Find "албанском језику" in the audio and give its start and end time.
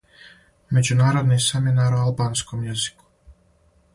2.07-3.09